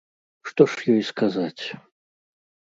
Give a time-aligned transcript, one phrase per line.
[0.49, 1.63] Што ж ёй сказаць?